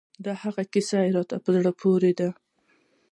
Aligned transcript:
د 0.25 0.27
هغه 0.41 0.63
کیسې 0.73 0.99
راته 1.15 1.35
په 1.43 1.49
زړه 1.55 1.71
پورې 1.81 2.11
دي. 2.19 2.29